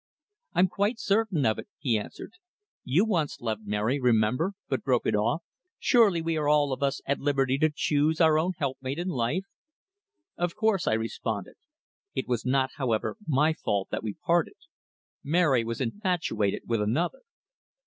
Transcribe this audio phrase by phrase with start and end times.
[0.55, 2.33] "I'm quite certain of it," he answered.
[2.83, 5.43] "You once loved Mary, remember, but broke it off.
[5.77, 9.45] Surely we are all of us at liberty to choose our own helpmate in life?"
[10.37, 11.53] "Of course," I responded.
[12.15, 14.55] "It was not, however, my fault that we parted.
[15.23, 17.21] Mary was infatuated with another."